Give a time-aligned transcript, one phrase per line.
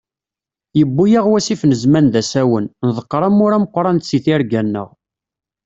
[0.79, 4.89] Yewwi-yaɣ wasif n zzman d asawen, nḍeqqer amur ameqran si tirga-nneɣ.